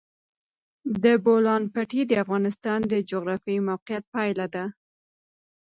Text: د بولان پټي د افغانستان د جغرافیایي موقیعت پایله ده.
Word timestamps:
د 1.03 1.05
بولان 1.25 1.63
پټي 1.73 2.01
د 2.07 2.11
افغانستان 2.23 2.79
د 2.91 2.93
جغرافیایي 3.09 3.65
موقیعت 3.69 4.03
پایله 4.13 4.45
ده. 4.55 4.65